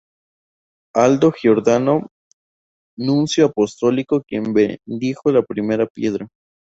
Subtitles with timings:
[0.95, 2.07] Aldo Giordano,
[2.97, 6.27] Nuncio Apostólico quien bendijo la primera piedra.